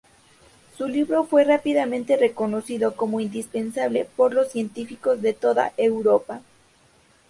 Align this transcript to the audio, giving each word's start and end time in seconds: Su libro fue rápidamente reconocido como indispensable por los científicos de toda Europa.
Su 0.79 0.87
libro 0.87 1.25
fue 1.25 1.43
rápidamente 1.43 2.17
reconocido 2.17 2.95
como 2.95 3.19
indispensable 3.19 4.09
por 4.17 4.33
los 4.33 4.47
científicos 4.51 5.21
de 5.21 5.33
toda 5.33 5.73
Europa. 5.77 6.41